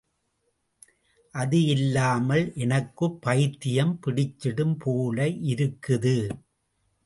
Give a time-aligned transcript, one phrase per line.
[1.35, 6.17] அது இல்லாமல் எனக்குப்பைத்தியம் பிடிச்சிடும் போல இருக்குது.